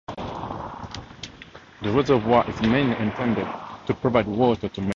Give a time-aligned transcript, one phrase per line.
[0.17, 3.47] The reservoir is mainly intended
[3.85, 4.89] to provide water to Mekelle.